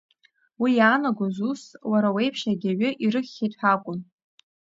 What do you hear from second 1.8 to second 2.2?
уара